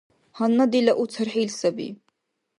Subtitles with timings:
[0.35, 1.89] Гьанна дила у цархӀил саби.